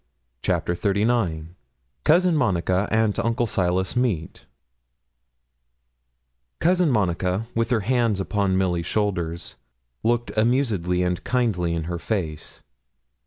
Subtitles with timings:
[0.41, 1.49] CHAPTER XXXIX
[2.05, 4.47] COUSIN MONICA AND UNCLE SILAS MEET
[6.59, 9.57] Cousin Monica, with her hands upon Milly's shoulders,
[10.01, 12.63] looked amusedly and kindly in her face.